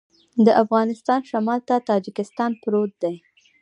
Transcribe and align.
د 0.45 0.47
افغانستان 0.63 1.19
شمال 1.29 1.59
ته 1.67 1.75
تاجکستان 1.89 2.51
پروت 2.61 2.91
دی 3.03 3.15